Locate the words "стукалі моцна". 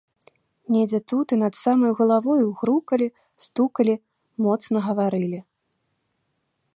3.47-4.77